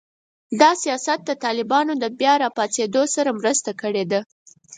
[0.61, 4.19] دا سیاست د طالبانو د بیا راپاڅېدو سره مرسته کړې ده